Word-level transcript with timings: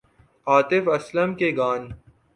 عاطف 0.47 0.83
اسلم 0.95 1.33
کے 1.39 1.51
گان 1.57 1.87